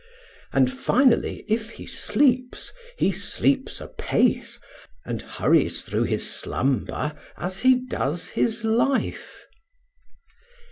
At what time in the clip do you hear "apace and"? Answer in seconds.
3.79-5.21